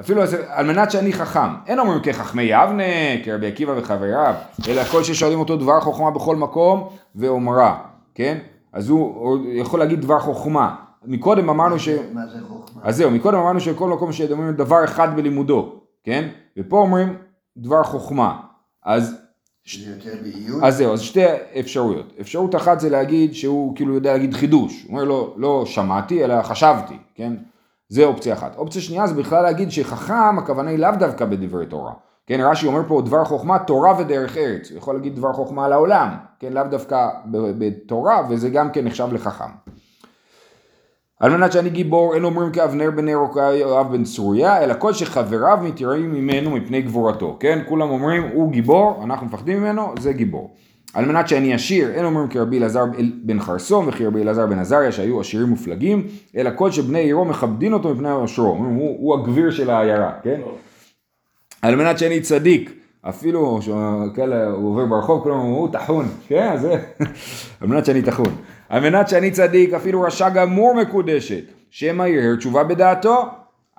[0.00, 2.82] אפילו על מנת שאני חכם, אין אומרים כחכמי יבנה,
[3.24, 4.34] כרבי עקיבא וחבריו,
[4.68, 7.78] אלא כל ששואלים אותו דבר חוכמה בכל מקום ואומרה,
[8.14, 8.38] כן?
[8.72, 10.74] אז הוא יכול להגיד דבר חוכמה.
[11.04, 11.88] מקודם אמרנו ש...
[12.12, 12.82] מה זה חוכמה?
[12.84, 15.72] אז זהו, מקודם אמרנו שכל מקום שאומרים דבר אחד בלימודו,
[16.04, 16.28] כן?
[16.58, 17.16] ופה אומרים
[17.56, 18.40] דבר חוכמה.
[18.84, 19.16] אז,
[20.22, 20.62] באיות?
[20.62, 21.24] אז זהו, אז שתי
[21.60, 22.12] אפשרויות.
[22.20, 24.82] אפשרות אחת זה להגיד שהוא כאילו יודע להגיד חידוש.
[24.82, 27.32] הוא אומר לו, לא שמעתי, אלא חשבתי, כן?
[27.88, 28.56] זה אופציה אחת.
[28.56, 31.92] אופציה שנייה זה בכלל להגיד שחכם, הכוונה היא לאו דווקא בדברי תורה.
[32.26, 34.70] כן, רש"י אומר פה דבר חוכמה, תורה ודרך ארץ.
[34.70, 39.12] הוא יכול להגיד דבר חוכמה על העולם, כן, לאו דווקא בתורה, וזה גם כן נחשב
[39.12, 39.50] לחכם.
[41.20, 44.92] על מנת שאני גיבור, אין אומרים כאבנר בן נר או כיואב בן צרויה, אלא כל
[44.92, 47.62] שחבריו מתייראים ממנו מפני גבורתו, כן?
[47.68, 50.54] כולם אומרים, הוא גיבור, אנחנו מפחדים ממנו, זה גיבור.
[50.96, 52.84] על מנת שאני עשיר, אין אומרים כרבי אלעזר
[53.22, 56.06] בן חרסום וכרבי אלעזר בן עזריה שהיו עשירים מופלגים,
[56.36, 60.40] אלא כל שבני עירו מכבדין אותו מפני עושרו, הוא, הוא הגביר של העיירה, כן?
[61.62, 66.74] על מנת שאני צדיק, אפילו שכאלה, הוא עובר ברחוב, כולם אומרים, הוא טחון, כן, זה,
[67.60, 68.34] על מנת שאני טחון.
[68.68, 73.24] על מנת שאני צדיק, אפילו רשע גמור מקודשת, שמא ירהר תשובה בדעתו,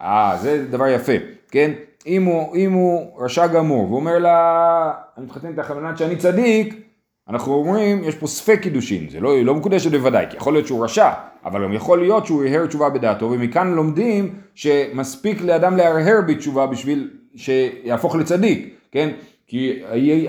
[0.02, 1.14] אה, זה דבר יפה,
[1.52, 1.72] כן?
[2.08, 6.87] אם הוא, אם הוא רשע גמור, ואומר לה, אני מתחתן איתך על מנת שאני צדיק,
[7.30, 10.84] אנחנו אומרים, יש פה ספק קידושין, זה לא, לא מקודשת בוודאי, כי יכול להיות שהוא
[10.84, 11.10] רשע,
[11.46, 17.10] אבל גם יכול להיות שהוא ירהר תשובה בדעתו, ומכאן לומדים שמספיק לאדם להרהר בתשובה בשביל
[17.36, 19.10] שיהפוך לצדיק, כן?
[19.48, 19.80] כי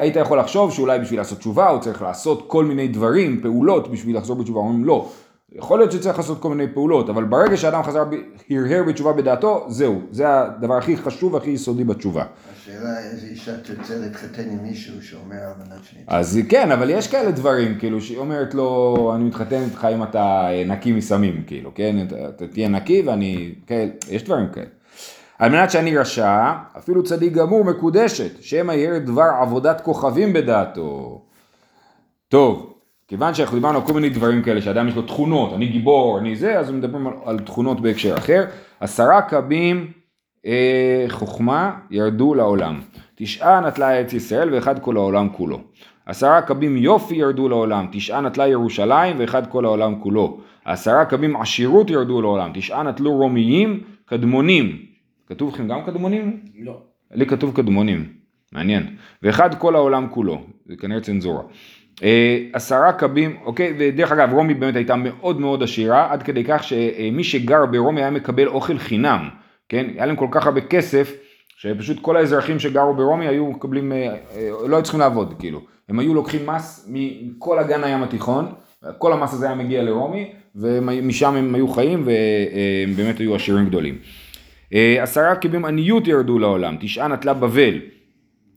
[0.01, 4.17] היית יכול לחשוב שאולי בשביל לעשות תשובה הוא צריך לעשות כל מיני דברים, פעולות בשביל
[4.17, 5.09] לחזור בתשובה, אומרים לא.
[5.53, 8.05] יכול להיות שצריך לעשות כל מיני פעולות, אבל ברגע שאדם חזר,
[8.51, 12.25] הרהר בתשובה בדעתו, זהו, זה הדבר הכי חשוב והכי יסודי בתשובה.
[13.31, 16.03] אישה תרצה להתחתן עם מישהו שאומר על מנת שאני...
[16.07, 20.49] אז כן, אבל יש כאלה דברים, כאילו, שהיא אומרת לו, אני מתחתן איתך אם אתה
[20.51, 21.97] אה, נקי מסמים, כאילו, כן?
[22.29, 24.67] אתה, תהיה נקי ואני, כן, יש דברים כאלה.
[25.39, 31.23] על מנת שאני רשע, אפילו צדיק גמור מקודשת, שמא יראה דבר עבודת כוכבים בדעתו.
[32.29, 32.75] טוב,
[33.09, 36.37] כיוון שאנחנו דיברנו על כל מיני דברים כאלה, שאדם יש לו תכונות, אני גיבור, אני
[36.37, 38.45] זה, אז מדברים על, על תכונות בהקשר אחר.
[38.81, 39.93] עשרה קבים
[41.09, 42.81] חוכמה ירדו לעולם.
[43.15, 45.61] תשעה נטלה ארץ ישראל ואחד כל העולם כולו.
[46.07, 50.41] עשרה קבים יופי ירדו לעולם, תשעה נטלה ירושלים ואחד כל העולם כולו.
[50.65, 54.79] עשרה קבים עשירות ירדו לעולם, תשעה נטלו רומיים קדמונים.
[55.27, 56.41] כתוב לכם גם קדמונים?
[56.59, 56.81] לא.
[57.15, 58.05] לי כתוב קדמונים,
[58.53, 58.87] מעניין.
[59.23, 61.43] ואחד כל העולם כולו, זה כנראה צנזורה.
[62.03, 66.65] אה, עשרה קבים, אוקיי, ודרך אגב רומי באמת הייתה מאוד מאוד עשירה, עד כדי כך
[66.65, 69.29] שמי שגר ברומי היה מקבל אוכל חינם,
[69.69, 69.87] כן?
[69.95, 71.13] היה להם כל כך הרבה כסף,
[71.57, 75.61] שפשוט כל האזרחים שגרו ברומי היו מקבלים, אה, אה, לא היו צריכים לעבוד, כאילו.
[75.89, 78.53] הם היו לוקחים מס מכל אגן הים התיכון,
[78.99, 83.99] כל המס הזה היה מגיע לרומי, ומשם הם היו חיים והם באמת היו עשירים גדולים.
[84.75, 87.81] אה, עשרה קיבים עניות ירדו לעולם, תשעה נטלה בבל,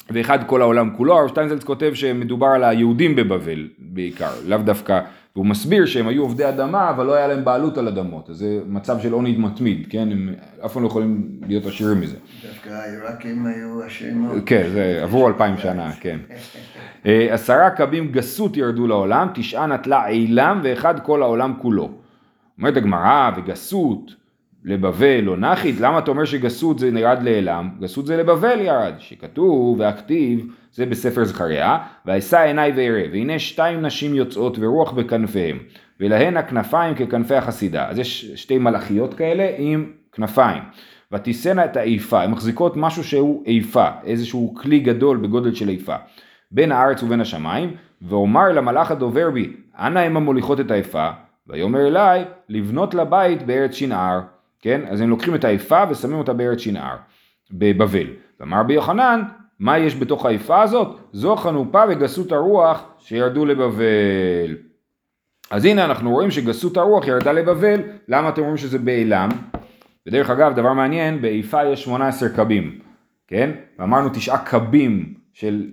[0.09, 5.01] ואחד כל העולם כולו, הרב שטיינזלץ כותב שמדובר על היהודים בבבל בעיקר, לאו דווקא,
[5.35, 8.59] והוא מסביר שהם היו עובדי אדמה, אבל לא היה להם בעלות על אדמות, אז זה
[8.67, 10.29] מצב של עוני מתמיד, כן, הם
[10.65, 12.15] אף פעם לא יכולים להיות עשירים מזה.
[12.47, 14.41] דווקא העיראקים היו עשירים מאוד.
[14.45, 16.19] כן, זה עברו אלפיים שנה, כן.
[17.05, 21.91] אה, עשרה קבים גסות ירדו לעולם, תשעה נטלה עילם ואחד כל העולם כולו.
[22.57, 24.15] אומרת הגמרא, וגסות
[24.63, 27.69] לבבל לא נחית, למה אתה אומר שגסות זה ירד לעילם?
[27.79, 34.15] גסות זה לבבל ירד, שכתוב והכתיב, זה בספר זכריה, ואשא עיניי ואראה, והנה שתיים נשים
[34.15, 35.59] יוצאות ורוח בכנפיהם,
[35.99, 37.89] ולהן הכנפיים ככנפי החסידה.
[37.89, 40.63] אז יש שתי מלאכיות כאלה עם כנפיים.
[41.11, 45.95] ותישאנה את האיפה, הן מחזיקות משהו שהוא איפה, איזשהו כלי גדול בגודל של איפה.
[46.51, 51.09] בין הארץ ובין השמיים, ואומר למלאך הדובר בי, אנא הם המוליכות את האיפה,
[51.47, 54.19] ויאמר אליי, לבנות לבית בארץ שנער.
[54.61, 54.81] כן?
[54.87, 56.95] אז הם לוקחים את האיפה ושמים אותה בארץ שנער,
[57.51, 58.07] בבבל.
[58.39, 59.21] ואמר רבי יוחנן,
[59.61, 60.97] מה יש בתוך האיפה הזאת?
[61.13, 64.57] זו חנופה וגסות הרוח שירדו לבבל.
[65.51, 69.29] אז הנה אנחנו רואים שגסות הרוח ירדה לבבל, למה אתם רואים שזה באילם?
[70.07, 72.79] ודרך אגב, דבר מעניין, באיפה יש 18 קבים,
[73.27, 73.51] כן?
[73.79, 75.65] ואמרנו תשעה קבים של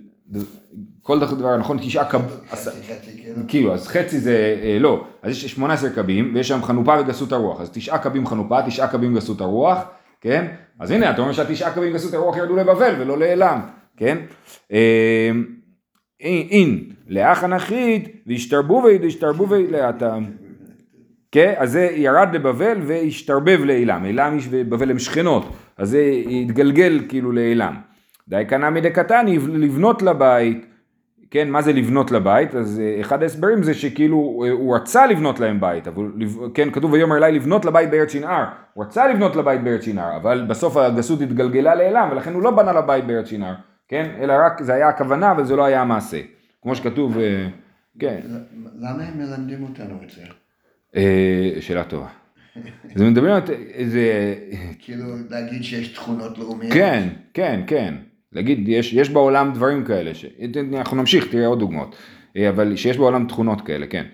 [1.01, 2.21] כל דבר נכון, תשעה קב...
[2.49, 3.41] חצי חצי כאילו.
[3.47, 7.61] כאילו, אז חצי זה, אה, לא, אז יש 18 קבים, ויש שם חנופה וגסות הרוח,
[7.61, 9.79] אז תשעה קבים חנופה, תשעה קבים גסות הרוח,
[10.21, 10.45] כן?
[10.79, 13.59] אז הנה, אתה אומר שהתשעה קבים גסות הרוח ירדו לבבל ולא לאלם,
[13.99, 14.17] כן?
[14.71, 15.31] אה,
[16.21, 20.23] אין, לאח אנכית, והשתרבו והשתרבו ולאטם.
[21.31, 27.31] כן, אז זה ירד לבבל והשתרבב לאילם, אילם ובבל הם שכנות, אז זה התגלגל כאילו
[27.31, 27.75] לאילם.
[28.27, 30.65] די קנה מדי קטן לבנות לבית,
[31.31, 32.55] כן, מה זה לבנות לבית?
[32.55, 36.11] אז אה, אחד ההסברים זה שכאילו אה, הוא רצה לבנות להם בית, אבל
[36.53, 40.45] כן, כתוב ויאמר אליי לבנות לבית בארץ שנער, הוא רצה לבנות לבית בארץ שנער, אבל
[40.49, 43.53] בסוף הגסות התגלגלה לאלם ולכן הוא לא בנה לבית בארץ שנער,
[43.89, 46.21] כן, אלא רק זה היה הכוונה אבל זה לא היה המעשה,
[46.61, 47.47] כמו שכתוב, אה,
[47.99, 48.19] כן.
[48.79, 50.21] למה הם מלמדים אותנו את זה?
[51.61, 52.07] שאלה טובה.
[52.95, 53.41] אז מדברים על
[53.73, 54.35] איזה...
[54.79, 56.73] כאילו להגיד שיש תכונות לאומיות.
[56.73, 57.93] כן, כן, כן.
[58.33, 60.25] להגיד, יש, יש בעולם דברים כאלה, ש...
[60.73, 61.95] אנחנו נמשיך, תראה עוד דוגמאות,
[62.37, 64.05] אה, אבל שיש בעולם תכונות כאלה, כן.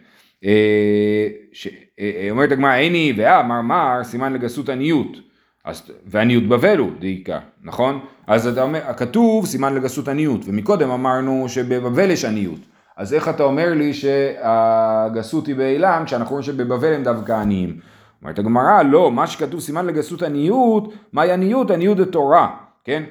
[0.45, 1.67] אה, ש...
[1.99, 5.17] אה, אומרת הגמרא, איני ואה, מר מר, סימן לגסות עניות.
[5.65, 7.99] אז, ועניות בבל הוא דעיקה, נכון?
[8.27, 12.59] אז אתה אומר, כתוב סימן לגסות עניות, ומקודם אמרנו שבבבל יש עניות.
[12.97, 17.79] אז איך אתה אומר לי שהגסות היא באילם, כשאנחנו רואים שבבבל הם דווקא עניים?
[18.21, 21.71] אומרת הגמרא, לא, מה שכתוב סימן לגסות עניות, מהי עניות?
[21.71, 23.03] עניות זה תורה, כן?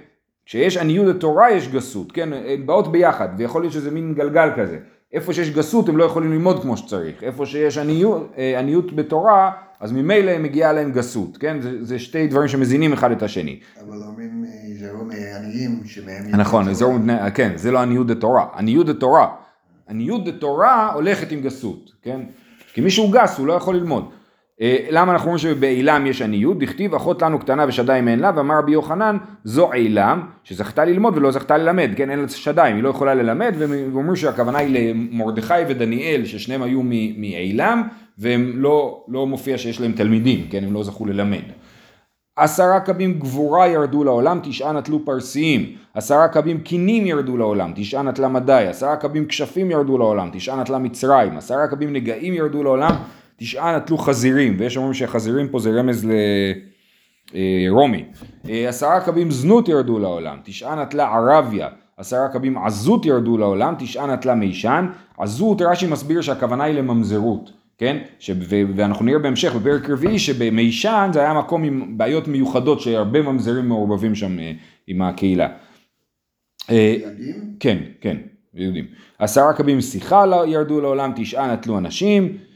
[0.47, 2.33] כשיש עניות לתורה יש גסות, כן?
[2.33, 4.79] הן באות ביחד, ויכול להיות שזה מין גלגל כזה.
[5.15, 7.23] איפה שיש גסות הם לא יכולים ללמוד כמו שצריך.
[7.23, 9.51] איפה שיש עניות, אה, עניות בתורה,
[9.81, 11.61] אז ממילא מגיעה להם גסות, כן?
[11.61, 13.59] זה, זה שתי דברים שמזינים אחד את השני.
[13.81, 14.45] אבל אומרים,
[14.81, 16.41] זהו מעניים שמהם...
[16.41, 16.99] נכון, זהו,
[17.35, 18.47] כן, זה לא עניות דתורה.
[18.57, 19.29] עניות דתורה.
[19.89, 22.21] עניות דתורה הולכת עם גסות, כן?
[22.73, 24.11] כי מישהו גס, הוא לא יכול ללמוד.
[24.61, 26.59] אה, למה אנחנו אומרים שבעילם יש עניות?
[26.59, 31.31] דכתיב אחות לנו קטנה ושדיים אין לה, ואמר רבי יוחנן זו עילם, שזכתה ללמוד ולא
[31.31, 33.55] זכתה ללמד, כן אין לה שדיים, היא לא יכולה ללמד,
[33.93, 36.83] ואומרים שהכוונה היא למרדכי ודניאל, ששניהם היו
[37.17, 37.83] מעילם,
[38.19, 41.43] והם לא, לא מופיע שיש להם תלמידים, כן הם לא זכו ללמד.
[42.37, 45.73] עשרה קבים גבורה ירדו לעולם, תשעה נטלו פרסיים.
[45.95, 48.67] עשרה קבים קינים ירדו לעולם, תשעה נטלה מדי.
[48.69, 51.37] עשרה קבים כשפים ירדו לעולם, תשעה נטלה מצרים.
[51.37, 52.91] עשרה קבים נגעים ירדו לעולם,
[53.37, 56.07] תשעה נטלו חזירים, ויש אומרים שהחזירים פה זה רמז
[57.35, 58.05] לרומי.
[58.49, 64.07] אה, עשרה קבים זנות ירדו לעולם, תשעה נטלה ערביה, עשרה קבים עזות ירדו לעולם, תשעה
[64.07, 64.87] נטלה מישן.
[65.19, 67.51] עזות רש"י מסביר שהכוונה היא לממזרות.
[67.79, 68.03] כן?
[68.19, 68.31] ש...
[68.31, 68.57] ו...
[68.77, 74.15] ואנחנו נראה בהמשך בפרק רביעי שבמישן זה היה מקום עם בעיות מיוחדות שהרבה ממזרים מעורבבים
[74.15, 74.53] שם אה,
[74.87, 75.49] עם הקהילה.
[76.71, 77.57] אה, ילדים?
[77.61, 78.17] כן, כן,
[78.55, 78.85] יהודים.
[79.19, 82.54] עשרה קבים שיחה ירדו לעולם, תשעה נטלו אנשים, אה,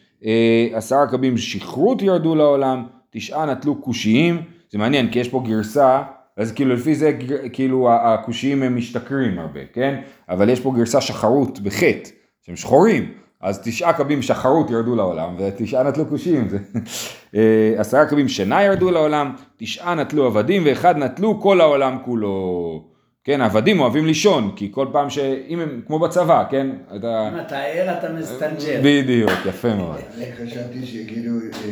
[0.72, 6.02] עשרה קבים שכרות ירדו לעולם, תשעה נטלו קושיים, זה מעניין כי יש פה גרסה,
[6.36, 7.12] אז כאילו לפי זה
[7.52, 10.00] כאילו הקושיים הם משתכרים הרבה, כן?
[10.28, 12.10] אבל יש פה גרסה שחרות בחטא,
[12.42, 16.48] שהם שחורים, אז תשעה קבים שחרות ירדו לעולם, ותשעה נטלו קושיים.
[17.34, 22.87] אה, עשרה קבים שינה ירדו לעולם, תשעה נטלו עבדים, ואחד נטלו כל העולם כולו.
[23.28, 25.18] כן, עבדים אוהבים לישון, כי כל פעם ש...
[25.48, 26.66] אם הם, כמו בצבא, כן?
[26.96, 27.28] אתה...
[27.32, 28.80] אם אתה ער אתה מסתנג'ר.
[28.82, 29.96] בדיוק, יפה מאוד.
[30.16, 31.68] אני חשבתי שיגידו אה,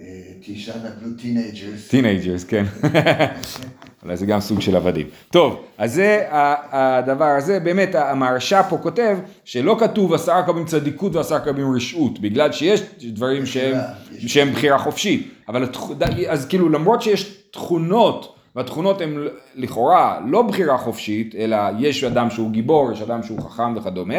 [0.00, 0.04] אה,
[0.46, 1.88] תשעה נתנו טינג'רס.
[1.88, 2.64] טינג'רס, כן.
[4.02, 5.06] אולי זה גם סוג של עבדים.
[5.30, 11.16] טוב, אז זה ה- הדבר הזה, באמת המהרש"א פה כותב שלא כתוב עשרה קבים צדיקות
[11.16, 13.92] ועשרה קבים רשעות, בגלל שיש דברים שהם, בחירה,
[14.24, 15.34] יש שהם בחירה חופשית.
[15.48, 15.66] אבל
[16.28, 22.50] אז כאילו למרות שיש תכונות, והתכונות הן לכאורה לא בחירה חופשית, אלא יש אדם שהוא
[22.50, 24.14] גיבור, יש אדם שהוא חכם וכדומה,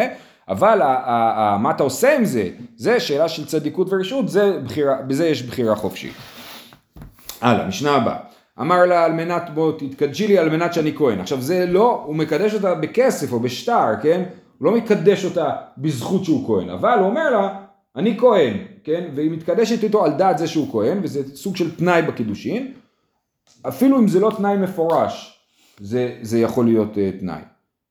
[0.50, 4.60] אבל ה- ה- ה- מה אתה עושה עם זה, זה שאלה של צדיקות ורשעות, זה
[4.66, 6.14] בחירה, בזה יש בחירה חופשית.
[7.42, 8.18] הלאה, משנה הבאה.
[8.62, 11.20] אמר לה על מנת בוא תתקדשי לי על מנת שאני כהן.
[11.20, 14.24] עכשיו זה לא, הוא מקדש אותה בכסף או בשטר, כן?
[14.60, 17.50] הוא לא מקדש אותה בזכות שהוא כהן, אבל הוא אומר לה,
[17.96, 19.04] אני כהן, כן?
[19.16, 22.72] והיא מתקדשת איתו על דעת זה שהוא כהן, וזה סוג של תנאי בקידושין.
[23.68, 25.40] אפילו אם זה לא תנאי מפורש,
[25.80, 27.42] זה, זה יכול להיות uh, תנאי.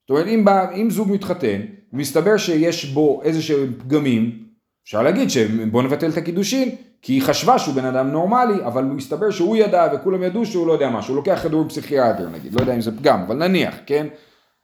[0.00, 1.60] זאת אומרת, אם, בא, אם זוג מתחתן,
[1.92, 4.44] מסתבר שיש בו איזה שהם פגמים,
[4.84, 9.30] אפשר להגיד שבוא נבטל את הקידושין, כי היא חשבה שהוא בן אדם נורמלי, אבל מסתבר
[9.30, 12.74] שהוא ידע וכולם ידעו שהוא לא יודע מה, שהוא לוקח כדור פסיכיאטר נגיד, לא יודע
[12.74, 14.06] אם זה פגם, אבל נניח, כן?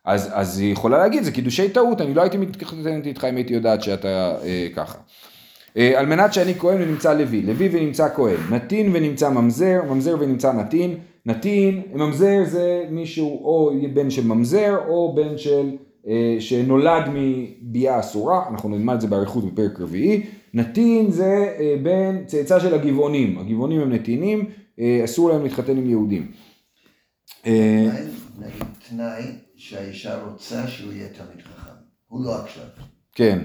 [0.04, 3.54] אז, אז היא יכולה להגיד, זה קידושי טעות, אני לא הייתי מתחתנת איתך אם הייתי
[3.54, 4.98] יודעת שאתה אה, ככה.
[5.76, 10.52] אה, על מנת שאני כהן ונמצא לוי, לוי ונמצא כהן, נתין ונמצא ממזר, ממזר ונמצא
[10.52, 15.76] נתין, נתין, ממזר זה מישהו או בן של ממזר או בן של,
[16.08, 20.22] אה, שנולד מביאה אסורה, אנחנו נלמד את זה באריכות בפרק רביעי,
[20.54, 25.90] נתין זה אה, בן צאצא של הגבעונים, הגבעונים הם נתינים, אה, אסור להם להתחתן עם
[25.90, 26.32] יהודים.
[27.46, 27.86] אה,
[28.36, 28.50] תנאי,
[28.88, 29.22] תנאי
[29.56, 31.70] שהאישה רוצה שהוא יהיה תלמיד חכם.
[32.08, 32.64] הוא לא עכשיו.
[33.12, 33.38] כן,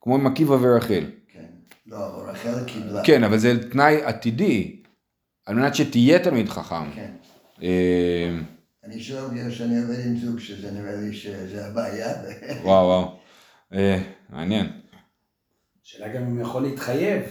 [0.00, 1.04] כמו עם עקיבא ורחל.
[1.90, 1.96] כן.
[1.96, 3.04] לא, אבל רחל קיבלה.
[3.04, 4.82] כן, אבל זה תנאי עתידי,
[5.46, 6.90] על מנת שתהיה תלמיד חכם.
[6.94, 7.10] כן.
[7.62, 8.38] אה,
[8.84, 12.08] אני שואל בגלל שאני עובד עם זוג שזה נראה לי שזה הבעיה.
[12.62, 13.18] וואו וואו,
[13.72, 14.66] אה, מעניין.
[15.84, 17.22] השאלה גם אם יכול להתחייב.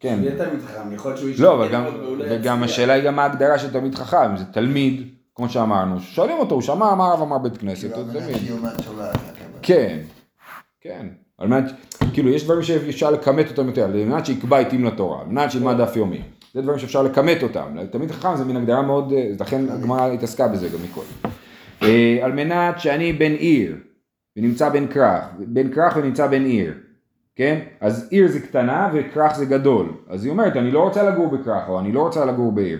[0.00, 0.16] כן.
[0.16, 2.70] שהוא יהיה תלמיד חכם, יכול להיות שהוא לא, והוא לא וגם יצליח.
[2.70, 6.62] השאלה היא גם מה ההגדרה של תלמיד חכם, זה תלמיד, כמו שאמרנו, שואלים אותו, הוא
[6.62, 8.36] שמע מה הרב אמר בית כנסת, כאילו, הוא תלמיד.
[9.62, 9.98] כן,
[10.80, 11.06] כן,
[11.40, 11.64] על מנת,
[12.12, 15.80] כאילו יש דברים שאפשר לכמת אותם יותר, על מנת שיקבע עתים לתורה, על מנת שילמד
[15.80, 16.20] דף יומי,
[16.54, 20.48] זה דברים שאפשר לכמת אותם, תלמיד חכם זה מין הגדרה מאוד, אה, לכן הגמרא התעסקה
[20.48, 21.32] בזה גם מקודם.
[21.82, 23.76] אה, על מנת שאני בן עיר,
[24.36, 26.74] ונמצא בן כרך, בן כרך ונמצא בן עיר,
[27.36, 27.58] כן?
[27.80, 31.68] אז עיר זה קטנה וכרך זה גדול, אז היא אומרת אני לא רוצה לגור בכרך
[31.68, 32.78] או אני לא רוצה לגור בעיר,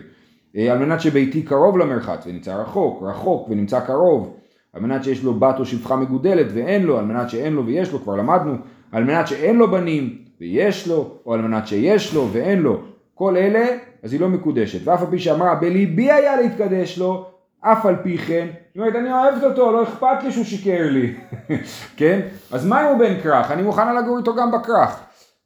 [0.56, 4.36] אה, על מנת שביתי קרוב למרחץ ונמצא רחוק, רחוק ונמצא קרוב,
[4.72, 7.92] על מנת שיש לו בת או שפחה מגודלת ואין לו, על מנת שאין לו ויש
[7.92, 8.54] לו, כבר למדנו,
[8.92, 12.80] על מנת שאין לו בנים ויש לו, או על מנת שיש לו ואין לו,
[13.14, 13.66] כל אלה,
[14.02, 17.26] אז היא לא מקודשת, ואף על פי שאמרה בליבי היה להתקדש לו,
[17.60, 21.14] אף על פי כן, היא אומרת אני אוהבת אותו, לא אכפת לי שהוא שיקר לי,
[21.96, 22.20] כן?
[22.52, 23.50] אז מה אם הוא בן כרך?
[23.50, 25.00] אני מוכנה לגור איתו גם בכרך,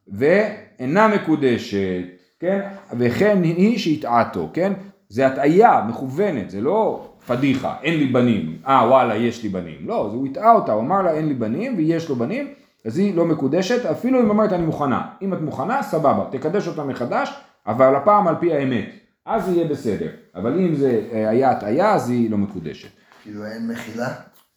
[0.09, 2.05] ואינה מקודשת,
[2.41, 2.61] כן?
[2.99, 4.73] וכן היא שהטעתו, כן?
[5.09, 10.09] זה הטעיה מכוונת, זה לא פדיחה, אין לי בנים, אה וואלה יש לי בנים, לא,
[10.11, 12.49] זה הוא הטעה אותה, הוא אמר לה אין לי בנים ויש לו בנים,
[12.87, 16.85] אז היא לא מקודשת, אפילו אם אומרת אני מוכנה, אם את מוכנה סבבה, תקדש אותה
[16.85, 17.31] מחדש,
[17.67, 18.89] אבל הפעם על פי האמת,
[19.27, 22.89] אז יהיה בסדר, אבל אם זה אה, היה הטעיה אז היא לא מקודשת.
[23.23, 24.09] כאילו אין מחילה.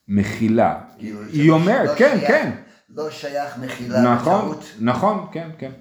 [0.07, 2.51] מחילה, כאילו, היא לא- אומרת, לא כן, שייך- כן,
[2.95, 4.63] לא שייך מחילה נכון, בטעות.
[4.81, 5.71] נכון, כן, כן.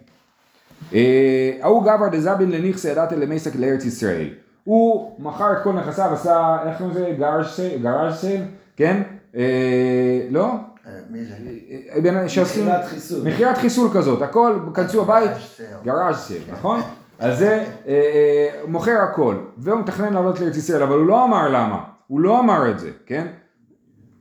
[0.94, 4.29] אה, ההוא גבר דזבין לניכסי ידעת למסק לארץ ישראל.
[4.66, 7.14] הוא מכר את כל נכסיו, עשה, איך קוראים לזה?
[7.83, 8.42] גראז' סייל?
[8.76, 9.02] כן?
[9.37, 10.44] אה, לא?
[10.87, 11.35] אה, מי זה?
[11.94, 12.00] אה,
[12.64, 13.29] מכירת חיסול.
[13.29, 15.31] מכירת חיסול כזאת, הכל, כנסו הבית,
[15.85, 16.40] גראז' סייל.
[16.40, 16.81] סייל, נכון?
[17.18, 17.64] אז זה
[18.68, 22.70] מוכר הכל, והוא מתכנן לעלות לארץ ישראל, אבל הוא לא אמר למה, הוא לא אמר
[22.70, 23.26] את זה, כן?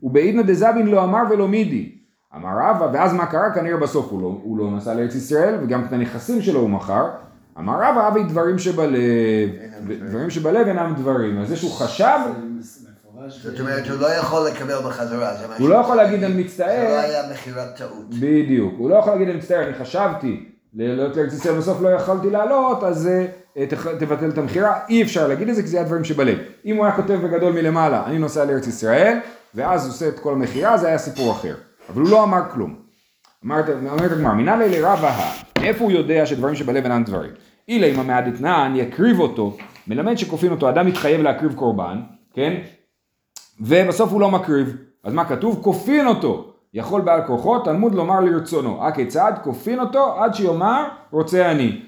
[0.04, 1.96] ובעידנא דזבין לא אמר ולא מידי.
[2.36, 3.54] אמר רבא, ואז מה קרה?
[3.54, 7.10] כנראה בסוף הוא לא, הוא לא נסע לארץ ישראל, וגם את הנכסים שלו הוא מכר.
[7.58, 9.00] אמר רבא, אבי דברים שבלב,
[9.82, 10.08] דברים.
[10.08, 11.42] דברים שבלב אינם דברים.
[11.42, 12.18] אז זה שהוא חשב,
[12.60, 12.90] זה.
[13.30, 15.34] זאת אומרת, הוא לא יכול לקבל בחזרה.
[15.36, 16.24] זה הוא לא יכול להגיד.
[16.24, 16.84] אני זה מצטער.
[16.90, 18.10] לא היה מכירת טעות.
[18.20, 22.30] בדיוק, הוא לא יכול להגיד אני מצטער, אני חשבתי, לעלות לארץ ישראל בסוף לא יכולתי
[22.30, 23.10] לעלות, אז
[23.58, 26.38] אה, תח- תבטל את המכירה, אי אפשר להגיד את זה כי זה הדברים שבלב.
[26.66, 29.18] אם הוא היה כותב בגדול מלמעלה, אני נוסע לארץ ישראל,
[29.56, 31.56] ואז עושה את כל המכירה, זה היה סיפור אחר.
[31.94, 32.85] אבל הוא לא אמר כלום.
[33.46, 37.32] אומרת הגמרא, מנהל אלי רבא הא, מאיפה הוא יודע שדברים שבלב אינם דברים?
[37.70, 42.02] אילה אם המעד אתנן יקריב אותו, מלמד שכופין אותו, אדם מתחייב להקריב קורבן,
[42.34, 42.62] כן?
[43.62, 45.60] ובסוף הוא לא מקריב, אז מה כתוב?
[45.64, 49.34] כופין אותו, יכול בעל כוחו, תלמוד לומר לרצונו, הכיצד?
[49.44, 51.82] כופין אותו עד שיאמר רוצה אני.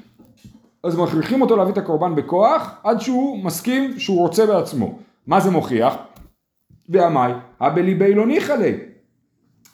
[0.83, 4.99] אז מכריחים אותו להביא את הקורבן בכוח, עד שהוא מסכים שהוא רוצה בעצמו.
[5.27, 5.95] מה זה מוכיח?
[6.89, 8.77] ועמי, הבליבי לא ניחא ליה.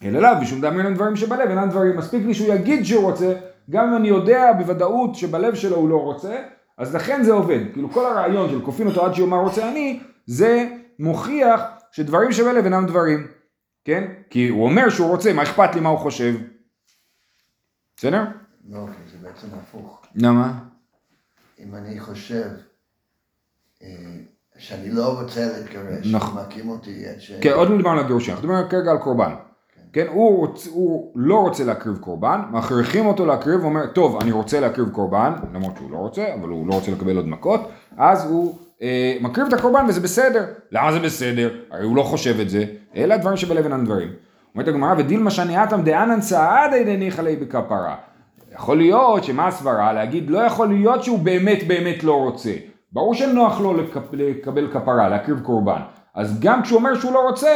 [0.04, 3.34] אלא לאו, משום דאמר אינם דברים שבלב, אינם דברים, מספיק לי שהוא יגיד שהוא רוצה,
[3.70, 6.44] גם אם אני יודע בוודאות שבלב שלו הוא לא רוצה,
[6.78, 7.60] אז לכן זה עובד.
[7.74, 10.68] כאילו כל הרעיון של כופין אותו עד שיאמר רוצה אני, זה
[11.00, 11.62] מוכיח
[11.92, 13.28] שדברים שבלב אינם דברים,
[13.86, 14.04] כן?
[14.30, 16.36] כי הוא אומר שהוא רוצה, מה אכפת לי מה הוא חושב?
[17.98, 18.24] בסדר?
[18.70, 20.02] לא, כי זה בעצם הפוך.
[20.16, 20.54] למה?
[21.60, 22.50] אם אני חושב
[23.84, 23.88] אה,
[24.58, 26.44] שאני לא רוצה להתגרש, נכון.
[26.44, 27.32] מכים אותי ש...
[27.42, 29.34] כן, עוד לא דיברנו על גירושין, אנחנו מדברים כרגע על קורבן.
[29.94, 34.32] כן, הוא, רוצ, הוא לא רוצה להקריב קורבן, מכריחים אותו להקריב, הוא אומר, טוב, אני
[34.32, 37.62] רוצה להקריב קורבן, למרות שהוא לא רוצה, אבל הוא לא רוצה לקבל עוד מכות,
[37.98, 40.46] אז הוא אה, מקריב את הקורבן וזה בסדר.
[40.72, 41.50] למה זה בסדר?
[41.72, 44.10] הרי הוא לא חושב את זה, אלא דברים שבלב אינם דברים.
[44.56, 47.96] אומרת הגמרא, ודילמה שניאתם דאנן סעדה דניחא ליה בכפרה.
[48.54, 49.94] יכול להיות שמה הסברה?
[49.94, 52.54] להגיד, לא יכול להיות שהוא באמת באמת לא רוצה.
[52.92, 55.82] ברור שנוח לו לקב, לקבל כפרה, להקריב קורבן.
[56.16, 57.50] אז גם כשהוא אומר שהוא לא רוצה,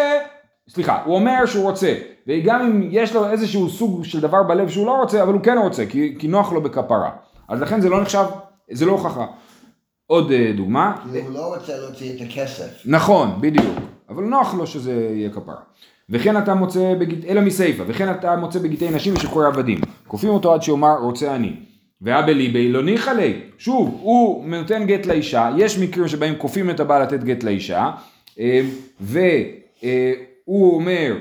[0.70, 1.94] סליחה, הוא אומר שהוא רוצה,
[2.28, 5.58] וגם אם יש לו איזשהו סוג של דבר בלב שהוא לא רוצה, אבל הוא כן
[5.58, 7.10] רוצה, כי, כי נוח לו בכפרה.
[7.48, 8.24] אז לכן זה לא נחשב,
[8.72, 9.26] זה לא הוכחה.
[10.08, 12.82] עוד אה, דוגמה, כי הוא לא רוצה להוציא את הכסף.
[12.86, 13.76] נכון, בדיוק,
[14.10, 15.56] אבל נוח לו שזה יהיה כפרה.
[16.10, 17.26] וכן אתה מוצא, בגיט...
[17.26, 19.82] אלא מסיפא, וכן אתה מוצא בגיטי נשים ושחרורי עבדים.
[20.08, 21.54] כופים אותו עד שיאמר רוצה אני.
[22.02, 23.34] והבליבי לא ניחא ליה.
[23.58, 27.92] שוב, הוא נותן גט לאישה, יש מקרים שבהם כופים את הבעל לתת גט לאישה,
[28.40, 28.62] אה,
[30.48, 31.16] והוא אומר,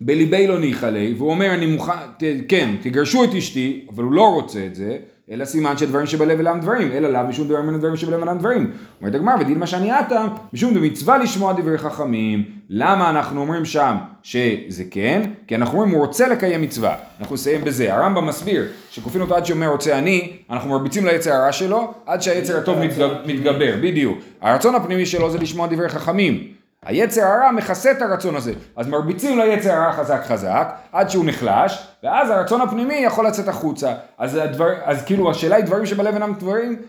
[0.00, 4.12] בליבי לא ניחא ליה, והוא אומר אני מוכן, ת, כן, תגרשו את אשתי, אבל הוא
[4.12, 4.98] לא רוצה את זה,
[5.30, 8.70] אלא סימן שדברים שבלב אינם דברים, אלא לאו משום דברים אינם דברים שבלב אינם דברים.
[9.00, 12.44] אומרת הגמרא, ודילמה שאני אתם, משום דמצווה לשמוע דברי חכמים.
[12.70, 15.22] למה אנחנו אומרים שם שזה כן?
[15.46, 16.96] כי אנחנו אומרים הוא רוצה לקיים מצווה.
[17.20, 17.94] אנחנו נסיים בזה.
[17.94, 22.58] הרמב"ם מסביר שכופין אותו עד שאומר רוצה אני, אנחנו מרביצים ליצר הרע שלו, עד שהיצר
[22.58, 22.78] הטוב
[23.26, 24.18] מתגבר, בדיוק.
[24.40, 26.59] הרצון הפנימי שלו זה לשמוע דברי חכמים.
[26.86, 31.86] היצר הרע מכסה את הרצון הזה, אז מרביצים ליצר הרע חזק חזק, עד שהוא נחלש,
[32.02, 33.94] ואז הרצון הפנימי יכול לצאת החוצה.
[34.18, 36.82] אז, הדבר, אז כאילו השאלה היא דברים שבלב אינם דברים,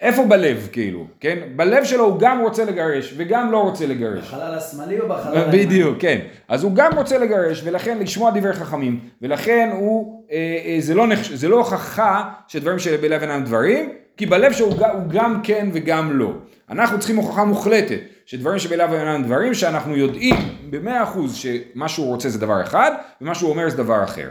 [0.00, 1.38] איפה בלב כאילו, כן?
[1.56, 4.24] בלב שלו הוא גם רוצה לגרש וגם לא רוצה לגרש.
[4.24, 5.66] בחלל השמאלי או בחלל הימני?
[5.66, 6.18] בדיוק, כן.
[6.48, 11.06] אז הוא גם רוצה לגרש, ולכן לשמוע דברי חכמים, ולכן הוא, אה, אה, זה, לא
[11.06, 16.18] נחש, זה לא הוכחה שדברים שבלב אינם דברים, כי בלב שהוא הוא גם כן וגם
[16.18, 16.32] לא.
[16.70, 20.36] אנחנו צריכים הוכחה מוחלטת, שדברים שבלב אינם דברים, שאנחנו יודעים
[20.70, 24.28] במאה אחוז שמה שהוא רוצה זה דבר אחד, ומה שהוא אומר זה דבר אחר.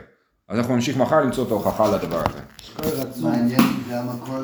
[0.49, 2.39] אז אנחנו נמשיך מחר למצוא את ההוכחה לדבר הזה.
[2.75, 3.21] כל.
[3.21, 4.31] מעניין גם הכל